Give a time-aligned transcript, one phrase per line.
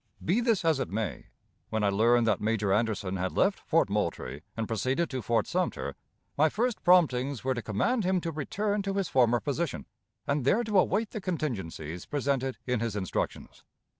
[0.25, 1.27] Be this as it may,
[1.69, 5.93] when I learned that Major Anderson had left Fort Moultrie, and proceeded to Fort Sumter,
[6.35, 9.85] my first promptings were to command him to return to his former position,
[10.25, 13.63] and there to await the contingencies presented in his instructions.